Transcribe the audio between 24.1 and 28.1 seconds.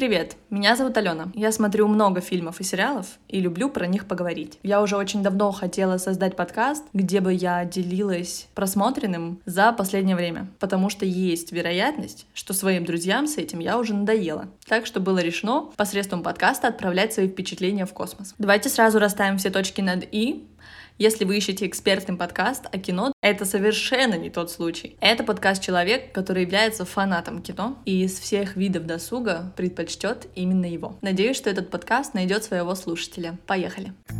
не тот случай. Это подкаст человек, который является фанатом кино и